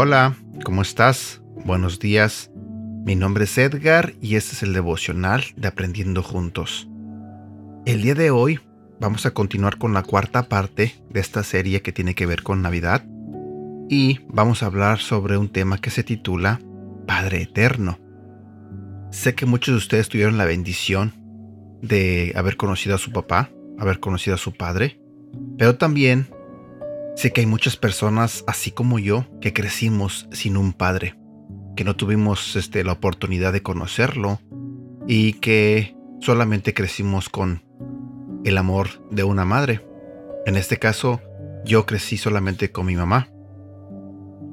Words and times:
Hola, 0.00 0.36
¿cómo 0.64 0.82
estás? 0.82 1.42
Buenos 1.64 1.98
días. 1.98 2.52
Mi 3.04 3.16
nombre 3.16 3.44
es 3.44 3.58
Edgar 3.58 4.14
y 4.20 4.36
este 4.36 4.54
es 4.54 4.62
el 4.62 4.72
devocional 4.72 5.42
de 5.56 5.66
Aprendiendo 5.66 6.22
Juntos. 6.22 6.88
El 7.84 8.02
día 8.02 8.14
de 8.14 8.30
hoy 8.30 8.60
vamos 9.00 9.26
a 9.26 9.32
continuar 9.32 9.78
con 9.78 9.94
la 9.94 10.04
cuarta 10.04 10.48
parte 10.48 10.94
de 11.10 11.18
esta 11.20 11.42
serie 11.42 11.82
que 11.82 11.92
tiene 11.92 12.14
que 12.14 12.26
ver 12.26 12.42
con 12.44 12.62
Navidad 12.62 13.04
y 13.88 14.20
vamos 14.28 14.62
a 14.62 14.66
hablar 14.66 14.98
sobre 14.98 15.36
un 15.36 15.48
tema 15.48 15.78
que 15.78 15.90
se 15.90 16.04
titula 16.04 16.60
Padre 17.06 17.42
Eterno. 17.42 17.98
Sé 19.10 19.34
que 19.34 19.46
muchos 19.46 19.72
de 19.74 19.78
ustedes 19.78 20.08
tuvieron 20.08 20.36
la 20.36 20.44
bendición 20.44 21.14
de 21.82 22.32
haber 22.36 22.56
conocido 22.56 22.96
a 22.96 22.98
su 22.98 23.12
papá, 23.12 23.50
haber 23.78 24.00
conocido 24.00 24.34
a 24.34 24.38
su 24.38 24.52
padre, 24.52 25.00
pero 25.56 25.76
también 25.76 26.28
Sé 27.18 27.32
que 27.32 27.40
hay 27.40 27.48
muchas 27.48 27.76
personas, 27.76 28.44
así 28.46 28.70
como 28.70 29.00
yo, 29.00 29.26
que 29.40 29.52
crecimos 29.52 30.28
sin 30.30 30.56
un 30.56 30.72
padre, 30.72 31.18
que 31.74 31.82
no 31.82 31.96
tuvimos 31.96 32.54
este, 32.54 32.84
la 32.84 32.92
oportunidad 32.92 33.52
de 33.52 33.60
conocerlo 33.60 34.40
y 35.08 35.32
que 35.32 35.96
solamente 36.20 36.74
crecimos 36.74 37.28
con 37.28 37.64
el 38.44 38.56
amor 38.56 39.04
de 39.10 39.24
una 39.24 39.44
madre. 39.44 39.84
En 40.46 40.54
este 40.54 40.76
caso, 40.76 41.20
yo 41.64 41.86
crecí 41.86 42.18
solamente 42.18 42.70
con 42.70 42.86
mi 42.86 42.94
mamá. 42.94 43.28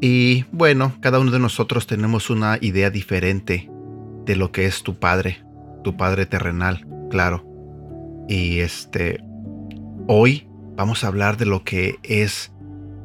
Y 0.01 0.45
bueno, 0.51 0.93
cada 0.99 1.19
uno 1.19 1.31
de 1.31 1.39
nosotros 1.39 1.87
tenemos 1.87 2.29
una 2.29 2.57
idea 2.61 2.89
diferente 2.89 3.69
de 4.25 4.35
lo 4.35 4.51
que 4.51 4.65
es 4.65 4.83
tu 4.83 4.99
padre, 4.99 5.43
tu 5.83 5.95
padre 5.95 6.25
terrenal, 6.25 6.85
claro. 7.09 7.45
Y 8.27 8.59
este, 8.59 9.23
hoy 10.07 10.47
vamos 10.75 11.03
a 11.03 11.07
hablar 11.07 11.37
de 11.37 11.45
lo 11.45 11.63
que 11.63 11.95
es 12.03 12.51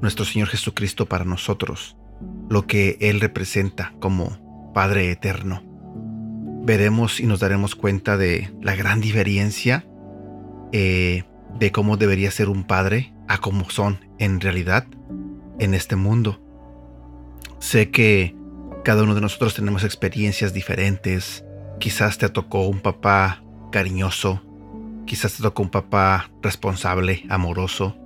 nuestro 0.00 0.24
Señor 0.24 0.48
Jesucristo 0.48 1.06
para 1.06 1.24
nosotros, 1.24 1.96
lo 2.48 2.66
que 2.66 2.96
Él 3.00 3.20
representa 3.20 3.92
como 4.00 4.72
Padre 4.74 5.10
Eterno. 5.10 5.62
Veremos 6.62 7.20
y 7.20 7.26
nos 7.26 7.40
daremos 7.40 7.74
cuenta 7.74 8.16
de 8.16 8.52
la 8.60 8.74
gran 8.74 9.00
diferencia 9.00 9.86
eh, 10.72 11.24
de 11.58 11.72
cómo 11.72 11.96
debería 11.96 12.30
ser 12.30 12.48
un 12.48 12.64
padre 12.64 13.12
a 13.28 13.38
cómo 13.38 13.68
son 13.70 13.98
en 14.18 14.40
realidad 14.40 14.86
en 15.58 15.74
este 15.74 15.96
mundo. 15.96 16.40
Sé 17.60 17.90
que 17.90 18.34
cada 18.84 19.02
uno 19.02 19.14
de 19.14 19.20
nosotros 19.20 19.54
tenemos 19.54 19.84
experiencias 19.84 20.54
diferentes. 20.54 21.44
Quizás 21.78 22.16
te 22.16 22.30
tocó 22.30 22.66
un 22.66 22.80
papá 22.80 23.42
cariñoso, 23.70 24.42
quizás 25.06 25.36
te 25.36 25.42
tocó 25.42 25.62
un 25.62 25.68
papá 25.68 26.30
responsable, 26.42 27.22
amoroso, 27.28 27.96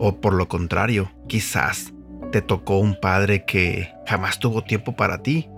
o 0.00 0.20
por 0.20 0.34
lo 0.34 0.48
contrario, 0.48 1.12
quizás 1.28 1.94
te 2.32 2.42
tocó 2.42 2.78
un 2.78 2.98
padre 3.00 3.44
que 3.44 3.88
jamás 4.04 4.40
tuvo 4.40 4.64
tiempo 4.64 4.96
para 4.96 5.22
ti, 5.22 5.48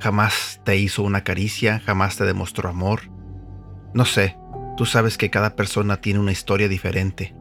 jamás 0.00 0.60
te 0.64 0.76
hizo 0.76 1.04
una 1.04 1.22
caricia, 1.22 1.80
jamás 1.86 2.16
te 2.16 2.24
demostró 2.24 2.68
amor. 2.68 3.02
No 3.94 4.04
sé, 4.04 4.36
tú 4.76 4.84
sabes 4.84 5.16
que 5.16 5.30
cada 5.30 5.54
persona 5.54 6.00
tiene 6.00 6.18
una 6.18 6.32
historia 6.32 6.68
diferente, 6.68 7.36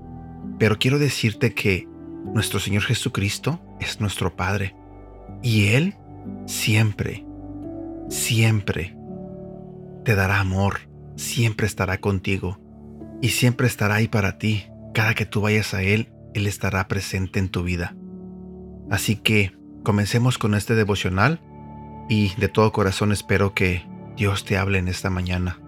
pero 0.60 0.78
quiero 0.78 1.00
decirte 1.00 1.56
que 1.56 1.88
nuestro 2.36 2.60
Señor 2.60 2.84
Jesucristo 2.84 3.60
es 3.80 4.00
nuestro 4.00 4.36
Padre 4.36 4.76
y 5.42 5.68
Él 5.68 5.96
siempre, 6.46 7.26
siempre 8.10 8.96
te 10.04 10.16
dará 10.16 10.40
amor, 10.40 10.90
siempre 11.16 11.68
estará 11.68 12.00
contigo 12.00 12.60
y 13.22 13.30
siempre 13.30 13.68
estará 13.68 13.96
ahí 13.96 14.08
para 14.08 14.38
ti 14.38 14.66
cada 14.94 15.14
que 15.14 15.26
tú 15.26 15.42
vayas 15.42 15.74
a 15.74 15.84
Él 15.84 16.12
él 16.34 16.48
estará 16.48 16.88
presente 16.88 17.40
en 17.40 17.50
tu 17.50 17.64
vida. 17.64 17.96
Así 18.90 19.16
que 19.16 19.56
comencemos 19.84 20.38
con 20.38 20.56
este 20.56 20.76
devocional 20.76 21.42
y 22.10 22.34
de 22.36 22.48
todo 22.48 22.72
corazón 22.72 23.12
espero 23.12 23.54
que 23.54 23.86
Dios 24.16 24.46
te 24.46 24.58
hable 24.58 24.80
en 24.80 24.88
esta 24.88 25.10
mañana. 25.10 25.60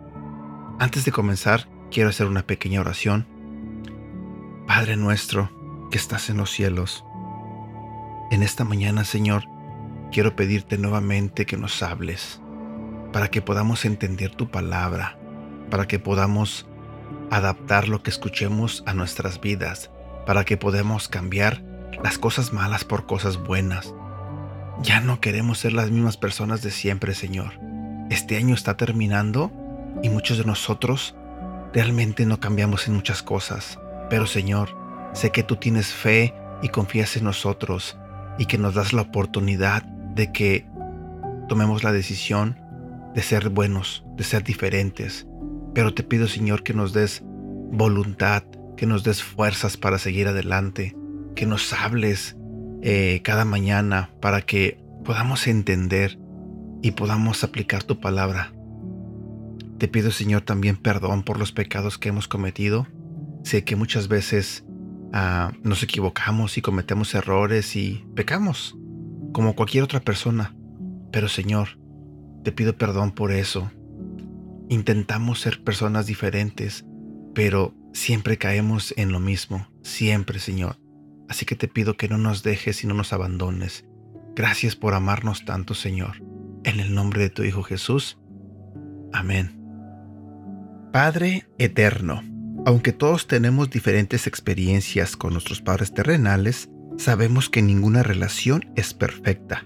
Antes 0.80 1.06
de 1.06 1.12
comenzar, 1.12 1.68
quiero 1.92 2.10
hacer 2.10 2.28
una 2.28 2.44
pequeña 2.44 2.82
oración. 2.82 3.28
Padre 4.68 4.96
nuestro 4.96 5.52
que 5.92 5.98
estás 5.98 6.30
en 6.30 6.38
los 6.38 6.50
cielos, 6.50 7.04
en 8.32 8.44
esta 8.44 8.64
mañana, 8.64 9.04
Señor, 9.04 9.44
quiero 10.12 10.36
pedirte 10.36 10.78
nuevamente 10.78 11.46
que 11.46 11.58
nos 11.58 11.82
hables, 11.82 12.42
para 13.14 13.30
que 13.30 13.42
podamos 13.42 13.86
entender 13.86 14.36
tu 14.36 14.52
palabra, 14.52 15.18
para 15.70 15.88
que 15.88 16.00
podamos 16.00 16.68
adaptar 17.30 17.88
lo 17.88 18.04
que 18.04 18.10
escuchemos 18.10 18.84
a 18.86 18.94
nuestras 18.94 19.40
vidas, 19.40 19.90
para 20.26 20.44
que 20.44 20.58
podamos 20.58 21.08
cambiar 21.08 21.64
las 22.04 22.18
cosas 22.18 22.54
malas 22.54 22.84
por 22.84 23.06
cosas 23.06 23.38
buenas. 23.38 23.94
Ya 24.82 25.00
no 25.00 25.22
queremos 25.22 25.60
ser 25.60 25.74
las 25.74 25.92
mismas 25.92 26.18
personas 26.18 26.62
de 26.62 26.72
siempre, 26.72 27.14
Señor. 27.14 27.54
Este 28.10 28.38
año 28.38 28.56
está 28.56 28.76
terminando 28.76 29.52
y 30.04 30.10
muchos 30.10 30.38
de 30.38 30.44
nosotros 30.44 31.16
realmente 31.74 32.26
no 32.26 32.40
cambiamos 32.40 32.88
en 32.88 32.96
muchas 32.96 33.24
cosas. 33.24 33.80
Pero 34.10 34.28
Señor, 34.28 34.76
sé 35.14 35.32
que 35.32 35.44
tú 35.44 35.56
tienes 35.56 35.94
fe 35.94 36.34
y 36.62 36.70
confías 36.70 37.16
en 37.16 37.24
nosotros 37.24 37.98
y 38.38 38.46
que 38.46 38.58
nos 38.58 38.74
das 38.74 38.92
la 38.94 39.04
oportunidad 39.04 39.84
de 40.16 40.32
que 40.32 40.66
tomemos 41.48 41.84
la 41.84 41.92
decisión 41.92 42.58
de 43.14 43.22
ser 43.22 43.50
buenos, 43.50 44.06
de 44.16 44.24
ser 44.24 44.44
diferentes. 44.44 45.28
Pero 45.74 45.94
te 45.94 46.04
pido, 46.04 46.28
Señor, 46.28 46.64
que 46.64 46.74
nos 46.74 46.94
des 46.94 47.24
voluntad, 47.72 48.44
que 48.78 48.86
nos 48.86 49.04
des 49.04 49.24
fuerzas 49.24 49.78
para 49.78 49.98
seguir 49.98 50.28
adelante, 50.28 50.96
que 51.36 51.46
nos 51.46 51.74
hables 51.74 52.36
eh, 52.82 53.22
cada 53.24 53.46
mañana 53.46 54.10
para 54.22 54.42
que 54.42 54.80
podamos 55.06 55.48
entender 55.48 56.18
y 56.82 56.92
podamos 56.92 57.44
aplicar 57.44 57.84
tu 57.84 58.00
palabra. 58.00 58.54
Te 59.78 59.88
pido, 59.88 60.12
Señor, 60.12 60.42
también 60.42 60.78
perdón 60.78 61.24
por 61.24 61.40
los 61.40 61.52
pecados 61.52 61.98
que 61.98 62.10
hemos 62.10 62.28
cometido. 62.28 62.88
Sé 63.44 63.64
que 63.64 63.76
muchas 63.76 64.08
veces 64.08 64.64
ah, 65.14 65.52
nos 65.64 65.84
equivocamos 65.84 66.58
y 66.58 66.62
cometemos 66.62 67.14
errores 67.16 67.76
y 67.76 68.06
pecamos, 68.16 68.78
como 69.32 69.56
cualquier 69.56 69.84
otra 69.84 70.00
persona. 70.00 70.56
Pero, 71.12 71.28
Señor, 71.28 71.80
te 72.44 72.52
pido 72.52 72.78
perdón 72.78 73.12
por 73.12 73.32
eso. 73.32 73.72
Intentamos 74.70 75.42
ser 75.42 75.64
personas 75.64 76.06
diferentes, 76.06 76.86
pero 77.34 77.76
Siempre 77.94 78.38
caemos 78.38 78.94
en 78.96 79.12
lo 79.12 79.20
mismo, 79.20 79.68
siempre, 79.84 80.40
Señor. 80.40 80.78
Así 81.28 81.46
que 81.46 81.56
te 81.56 81.68
pido 81.68 81.98
que 81.98 82.08
no 82.08 82.18
nos 82.18 82.42
dejes 82.42 82.84
y 82.84 82.88
no 82.88 82.94
nos 82.94 83.12
abandones. 83.12 83.86
Gracias 84.34 84.76
por 84.78 84.94
amarnos 84.94 85.44
tanto, 85.44 85.74
Señor. 85.74 86.24
En 86.64 86.80
el 86.80 86.94
nombre 86.94 87.22
de 87.22 87.30
tu 87.30 87.44
Hijo 87.44 87.64
Jesús. 87.64 88.18
Amén. 89.12 89.58
Padre 90.94 91.48
Eterno, 91.58 92.22
aunque 92.66 92.94
todos 92.94 93.28
tenemos 93.28 93.70
diferentes 93.70 94.26
experiencias 94.26 95.18
con 95.18 95.34
nuestros 95.34 95.62
padres 95.62 95.94
terrenales, 95.94 96.70
sabemos 97.02 97.50
que 97.50 97.62
ninguna 97.62 98.04
relación 98.04 98.72
es 98.76 98.94
perfecta. 98.94 99.66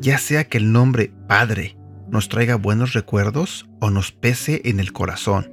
Ya 0.00 0.18
sea 0.18 0.44
que 0.44 0.58
el 0.58 0.72
nombre 0.72 1.12
Padre 1.28 1.76
nos 2.10 2.28
traiga 2.28 2.56
buenos 2.56 2.92
recuerdos 2.92 3.68
o 3.80 3.90
nos 3.90 4.12
pese 4.12 4.62
en 4.64 4.80
el 4.80 4.92
corazón, 4.92 5.52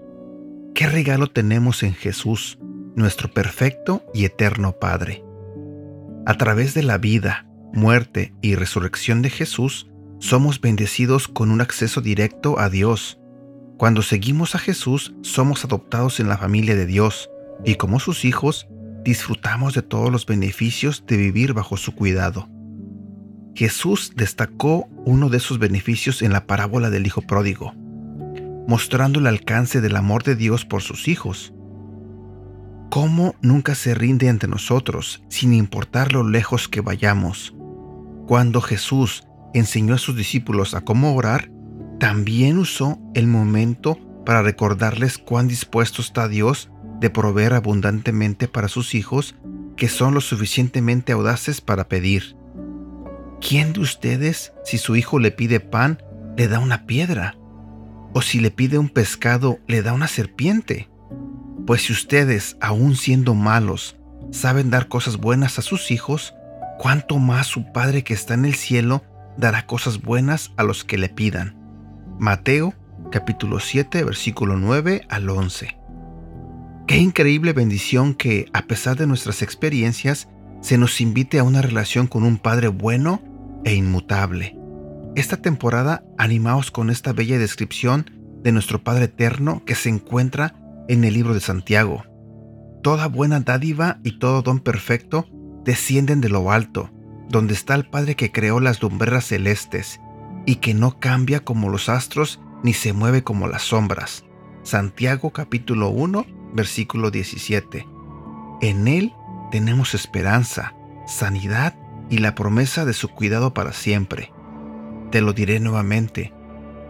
¿Qué 0.79 0.87
regalo 0.87 1.27
tenemos 1.27 1.83
en 1.83 1.93
Jesús, 1.93 2.57
nuestro 2.95 3.29
perfecto 3.29 4.01
y 4.13 4.23
eterno 4.23 4.79
Padre? 4.79 5.25
A 6.25 6.35
través 6.35 6.73
de 6.73 6.83
la 6.83 6.97
vida, 6.97 7.49
muerte 7.73 8.33
y 8.41 8.55
resurrección 8.55 9.21
de 9.21 9.29
Jesús, 9.29 9.89
somos 10.19 10.61
bendecidos 10.61 11.27
con 11.27 11.51
un 11.51 11.59
acceso 11.59 11.99
directo 11.99 12.59
a 12.59 12.69
Dios. 12.69 13.19
Cuando 13.77 14.01
seguimos 14.03 14.55
a 14.55 14.59
Jesús, 14.59 15.13
somos 15.21 15.65
adoptados 15.65 16.21
en 16.21 16.29
la 16.29 16.37
familia 16.37 16.75
de 16.75 16.85
Dios 16.85 17.29
y 17.65 17.75
como 17.75 17.99
sus 17.99 18.23
hijos, 18.23 18.69
disfrutamos 19.03 19.73
de 19.73 19.81
todos 19.81 20.11
los 20.11 20.25
beneficios 20.25 21.03
de 21.07 21.17
vivir 21.17 21.53
bajo 21.53 21.77
su 21.77 21.93
cuidado. 21.93 22.49
Jesús 23.55 24.13
destacó 24.15 24.87
uno 25.05 25.29
de 25.29 25.37
esos 25.37 25.59
beneficios 25.59 26.21
en 26.21 26.31
la 26.31 26.45
parábola 26.45 26.89
del 26.89 27.05
Hijo 27.07 27.21
Pródigo 27.21 27.73
mostrando 28.69 29.19
el 29.19 29.25
alcance 29.25 29.81
del 29.81 29.95
amor 29.95 30.21
de 30.21 30.35
Dios 30.35 30.63
por 30.63 30.83
sus 30.83 31.07
hijos. 31.07 31.55
¿Cómo 32.91 33.33
nunca 33.41 33.73
se 33.73 33.95
rinde 33.95 34.29
ante 34.29 34.47
nosotros, 34.47 35.23
sin 35.27 35.55
importar 35.55 36.13
lo 36.13 36.21
lejos 36.21 36.67
que 36.67 36.79
vayamos? 36.79 37.55
Cuando 38.27 38.61
Jesús 38.61 39.23
enseñó 39.55 39.95
a 39.95 39.97
sus 39.97 40.15
discípulos 40.15 40.75
a 40.75 40.81
cómo 40.81 41.15
orar, 41.15 41.49
también 41.99 42.59
usó 42.59 42.99
el 43.15 43.25
momento 43.25 43.97
para 44.23 44.43
recordarles 44.43 45.17
cuán 45.17 45.47
dispuesto 45.47 46.03
está 46.03 46.27
Dios 46.27 46.69
de 46.99 47.09
proveer 47.09 47.53
abundantemente 47.53 48.47
para 48.47 48.67
sus 48.67 48.95
hijos 48.95 49.35
que 49.77 49.87
son 49.87 50.13
lo 50.13 50.21
suficientemente 50.21 51.13
audaces 51.13 51.61
para 51.61 51.87
pedir. 51.87 52.35
¿quién 53.39 53.73
de 53.73 53.79
ustedes, 53.79 54.53
si 54.63 54.77
su 54.77 54.95
hijo 54.95 55.19
le 55.19 55.31
pide 55.31 55.59
pan, 55.59 56.01
le 56.37 56.47
da 56.47 56.59
una 56.59 56.85
piedra? 56.85 57.35
¿O 58.13 58.21
si 58.21 58.39
le 58.39 58.51
pide 58.51 58.77
un 58.77 58.89
pescado, 58.89 59.59
le 59.67 59.81
da 59.81 59.93
una 59.93 60.07
serpiente? 60.07 60.89
Pues 61.65 61.83
si 61.83 61.93
ustedes, 61.93 62.57
aun 62.59 62.95
siendo 62.95 63.33
malos, 63.35 63.97
saben 64.31 64.69
dar 64.69 64.87
cosas 64.87 65.17
buenas 65.17 65.59
a 65.59 65.61
sus 65.61 65.91
hijos, 65.91 66.33
¿cuánto 66.79 67.17
más 67.17 67.47
su 67.47 67.71
Padre 67.71 68.03
que 68.03 68.13
está 68.13 68.33
en 68.33 68.45
el 68.45 68.55
cielo 68.55 69.03
dará 69.37 69.65
cosas 69.65 70.01
buenas 70.01 70.51
a 70.57 70.63
los 70.63 70.83
que 70.83 70.97
le 70.97 71.09
pidan? 71.09 71.55
Mateo 72.19 72.73
capítulo 73.11 73.59
7 73.59 74.03
versículo 74.03 74.57
9 74.57 75.05
al 75.09 75.29
11. 75.29 75.78
Qué 76.89 76.97
increíble 76.97 77.53
bendición 77.53 78.15
que, 78.15 78.47
a 78.51 78.63
pesar 78.63 78.97
de 78.97 79.05
nuestras 79.05 79.43
experiencias, 79.43 80.27
se 80.59 80.79
nos 80.79 81.01
invite 81.01 81.37
a 81.37 81.43
una 81.43 81.61
relación 81.61 82.07
con 82.07 82.23
un 82.23 82.39
Padre 82.39 82.69
bueno 82.69 83.21
e 83.63 83.75
inmutable. 83.75 84.57
Esta 85.15 85.37
temporada 85.37 86.03
animaos 86.17 86.71
con 86.71 86.89
esta 86.89 87.13
bella 87.13 87.37
descripción 87.37 88.09
de 88.41 88.51
nuestro 88.51 88.83
Padre 88.83 89.05
Eterno 89.05 89.61
que 89.65 89.75
se 89.75 89.89
encuentra 89.89 90.55
en 90.87 91.03
el 91.03 91.13
libro 91.13 91.35
de 91.35 91.41
Santiago. 91.41 92.05
Toda 92.81 93.07
buena 93.07 93.39
dádiva 93.41 93.99
y 94.03 94.17
todo 94.17 94.41
don 94.41 94.59
perfecto 94.59 95.27
descienden 95.63 96.21
de 96.21 96.29
lo 96.29 96.51
alto, 96.51 96.89
donde 97.29 97.53
está 97.53 97.75
el 97.75 97.87
Padre 97.87 98.15
que 98.15 98.31
creó 98.31 98.59
las 98.59 98.81
lumbreras 98.81 99.25
celestes, 99.25 100.01
y 100.47 100.55
que 100.55 100.73
no 100.73 100.99
cambia 100.99 101.41
como 101.41 101.69
los 101.69 101.87
astros 101.87 102.39
ni 102.63 102.73
se 102.73 102.93
mueve 102.93 103.23
como 103.23 103.47
las 103.47 103.61
sombras. 103.61 104.25
Santiago 104.63 105.29
capítulo 105.29 105.89
1, 105.89 106.38
versículo 106.53 107.11
17. 107.11 107.87
En 108.61 108.87
Él 108.87 109.13
tenemos 109.51 109.93
esperanza, 109.93 110.73
sanidad 111.07 111.75
y 112.09 112.17
la 112.19 112.35
promesa 112.35 112.85
de 112.85 112.93
su 112.93 113.09
cuidado 113.09 113.53
para 113.53 113.73
siempre. 113.73 114.31
Te 115.11 115.21
lo 115.21 115.33
diré 115.33 115.59
nuevamente, 115.59 116.33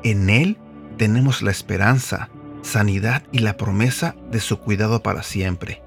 en 0.04 0.30
Él 0.30 0.58
tenemos 0.98 1.42
la 1.42 1.52
esperanza, 1.52 2.30
sanidad 2.62 3.24
y 3.32 3.40
la 3.40 3.58
promesa 3.58 4.16
de 4.32 4.40
su 4.40 4.60
cuidado 4.60 5.02
para 5.02 5.24
siempre. 5.24 5.82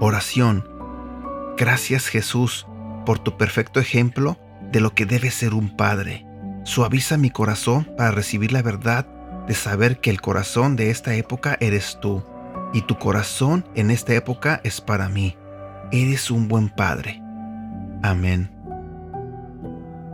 Oración. 0.00 0.68
Gracias 1.56 2.08
Jesús 2.08 2.66
por 3.06 3.18
tu 3.18 3.36
perfecto 3.36 3.80
ejemplo 3.80 4.38
de 4.72 4.80
lo 4.80 4.94
que 4.94 5.06
debe 5.06 5.30
ser 5.30 5.54
un 5.54 5.76
padre. 5.76 6.26
Suaviza 6.64 7.16
mi 7.16 7.30
corazón 7.30 7.88
para 7.96 8.10
recibir 8.10 8.52
la 8.52 8.62
verdad 8.62 9.06
de 9.46 9.54
saber 9.54 10.00
que 10.00 10.10
el 10.10 10.20
corazón 10.20 10.76
de 10.76 10.90
esta 10.90 11.14
época 11.14 11.56
eres 11.60 11.98
tú 12.00 12.22
y 12.72 12.82
tu 12.82 12.98
corazón 12.98 13.64
en 13.74 13.90
esta 13.90 14.14
época 14.14 14.60
es 14.64 14.80
para 14.80 15.08
mí. 15.08 15.36
Eres 15.92 16.30
un 16.30 16.48
buen 16.48 16.68
padre. 16.68 17.22
Amén. 18.02 18.50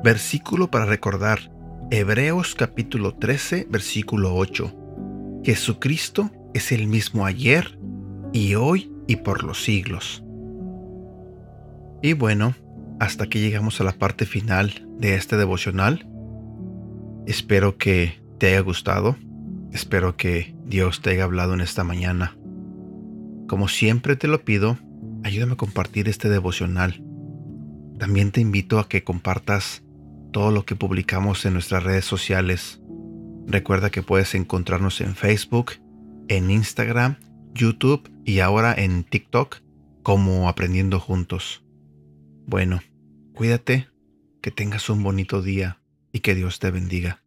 Versículo 0.04 0.70
para 0.70 0.84
recordar. 0.84 1.50
Hebreos 1.90 2.54
capítulo 2.54 3.14
13, 3.14 3.66
versículo 3.70 4.34
8. 4.34 5.40
Jesucristo 5.44 6.30
es 6.54 6.72
el 6.72 6.86
mismo 6.86 7.26
ayer 7.26 7.78
y 8.32 8.54
hoy 8.54 8.90
y 9.06 9.16
por 9.16 9.44
los 9.44 9.62
siglos. 9.62 10.24
Y 12.02 12.14
bueno, 12.14 12.54
hasta 12.98 13.24
aquí 13.24 13.40
llegamos 13.40 13.80
a 13.80 13.84
la 13.84 13.92
parte 13.92 14.26
final 14.26 14.88
de 14.98 15.14
este 15.14 15.36
devocional. 15.36 16.06
Espero 17.26 17.76
que 17.76 18.21
te 18.42 18.48
haya 18.48 18.58
gustado. 18.58 19.14
Espero 19.72 20.16
que 20.16 20.52
Dios 20.66 21.00
te 21.00 21.10
haya 21.10 21.22
hablado 21.22 21.54
en 21.54 21.60
esta 21.60 21.84
mañana. 21.84 22.36
Como 23.46 23.68
siempre 23.68 24.16
te 24.16 24.26
lo 24.26 24.44
pido, 24.44 24.78
ayúdame 25.22 25.52
a 25.52 25.56
compartir 25.56 26.08
este 26.08 26.28
devocional. 26.28 27.04
También 28.00 28.32
te 28.32 28.40
invito 28.40 28.80
a 28.80 28.88
que 28.88 29.04
compartas 29.04 29.84
todo 30.32 30.50
lo 30.50 30.64
que 30.64 30.74
publicamos 30.74 31.46
en 31.46 31.52
nuestras 31.52 31.84
redes 31.84 32.04
sociales 32.04 32.82
Recuerda 33.46 33.90
que 33.90 34.02
puedes 34.02 34.34
encontrarnos 34.34 35.00
en 35.00 35.14
Facebook, 35.14 35.74
en 36.26 36.50
Instagram, 36.50 37.18
YouTube 37.54 38.10
y 38.24 38.40
ahora 38.40 38.74
en 38.74 39.04
TikTok 39.04 39.58
como 40.02 40.48
Aprendiendo 40.48 40.98
Juntos. 40.98 41.64
Bueno, 42.46 42.80
cuídate, 43.34 43.88
que 44.40 44.50
tengas 44.50 44.90
un 44.90 45.04
bonito 45.04 45.42
día 45.42 45.78
y 46.12 46.20
que 46.20 46.34
Dios 46.34 46.58
te 46.58 46.72
bendiga. 46.72 47.21